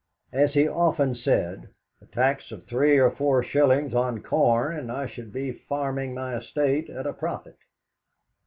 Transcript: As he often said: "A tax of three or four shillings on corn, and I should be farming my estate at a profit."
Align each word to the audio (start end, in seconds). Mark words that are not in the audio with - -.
As 0.33 0.55
he 0.55 0.67
often 0.67 1.13
said: 1.13 1.69
"A 2.01 2.07
tax 2.07 2.51
of 2.51 2.65
three 2.65 2.97
or 2.97 3.11
four 3.11 3.43
shillings 3.43 3.93
on 3.93 4.23
corn, 4.23 4.75
and 4.75 4.91
I 4.91 5.05
should 5.05 5.31
be 5.31 5.51
farming 5.51 6.15
my 6.15 6.37
estate 6.37 6.89
at 6.89 7.05
a 7.05 7.13
profit." 7.13 7.59